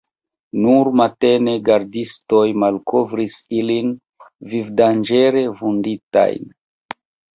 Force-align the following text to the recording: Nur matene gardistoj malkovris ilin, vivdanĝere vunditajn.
Nur 0.61 0.87
matene 1.01 1.53
gardistoj 1.67 2.47
malkovris 2.63 3.37
ilin, 3.59 3.93
vivdanĝere 4.55 5.45
vunditajn. 5.61 6.55